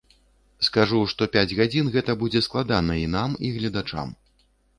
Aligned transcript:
Скажу, 0.67 1.01
што 1.11 1.27
пяць 1.35 1.55
гадзін 1.59 1.91
гэта 1.97 2.15
будзе 2.25 2.41
складана 2.47 2.97
і 3.03 3.05
нам, 3.19 3.37
і 3.45 3.53
гледачам. 3.61 4.17